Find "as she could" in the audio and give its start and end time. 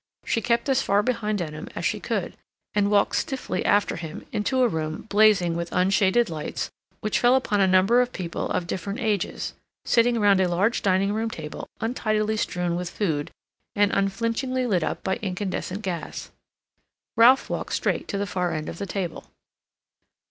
1.75-2.35